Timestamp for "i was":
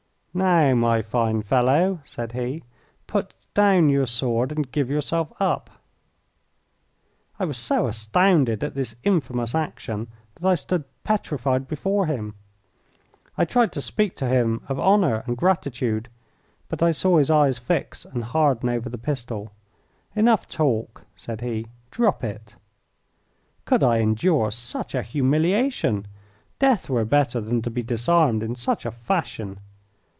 7.37-7.57